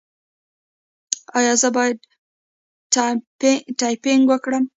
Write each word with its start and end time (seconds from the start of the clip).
ایا 1.37 1.53
زه 1.61 1.69
باید 1.75 1.97
ټایپینګ 3.79 4.23
وکړم؟ 4.27 4.63